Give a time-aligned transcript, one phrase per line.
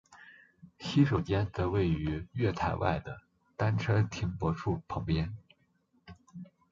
[0.79, 3.21] 洗手间则位于月台外的
[3.55, 5.37] 单车停泊处旁边。